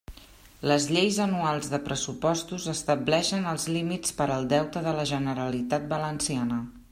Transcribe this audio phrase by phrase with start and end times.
[0.69, 6.59] Les lleis anuals de pressupostos estableixen els límits per al deute de la Generalitat Valenciana.